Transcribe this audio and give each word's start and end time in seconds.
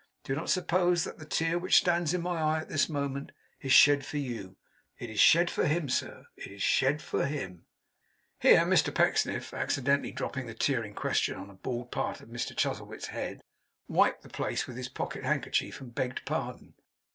Do 0.23 0.33
not 0.33 0.49
suppose 0.49 1.03
that 1.03 1.19
the 1.19 1.27
tear 1.27 1.59
which 1.59 1.77
stands 1.77 2.11
in 2.11 2.23
my 2.23 2.41
eye 2.41 2.61
at 2.61 2.69
this 2.69 2.89
moment, 2.89 3.31
is 3.59 3.71
shed 3.71 4.03
for 4.03 4.17
you. 4.17 4.55
It 4.97 5.11
is 5.11 5.19
shed 5.19 5.51
for 5.51 5.67
him, 5.67 5.89
sir. 5.89 6.25
It 6.35 6.47
is 6.47 6.63
shed 6.63 7.03
for 7.03 7.27
him.' 7.27 7.67
Here 8.39 8.61
Mr 8.61 8.91
Pecksniff, 8.91 9.53
accidentally 9.53 10.11
dropping 10.11 10.47
the 10.47 10.55
tear 10.55 10.83
in 10.83 10.95
question 10.95 11.37
on 11.37 11.51
a 11.51 11.53
bald 11.53 11.91
part 11.91 12.19
of 12.19 12.29
Mr 12.29 12.57
Chuzzlewit's 12.57 13.09
head, 13.09 13.43
wiped 13.87 14.23
the 14.23 14.29
place 14.29 14.65
with 14.65 14.75
his 14.75 14.89
pocket 14.89 15.23
handkerchief, 15.23 15.79
and 15.79 15.93
begged 15.93 16.25
pardon. 16.25 16.73